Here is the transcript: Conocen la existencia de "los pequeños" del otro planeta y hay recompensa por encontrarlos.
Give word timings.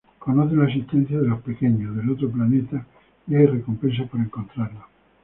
Conocen 0.17 0.57
la 0.57 0.65
existencia 0.65 1.19
de 1.21 1.27
"los 1.27 1.41
pequeños" 1.41 1.95
del 1.95 2.09
otro 2.09 2.27
planeta 2.31 2.83
y 3.27 3.35
hay 3.35 3.45
recompensa 3.45 4.03
por 4.05 4.19
encontrarlos. 4.19 4.85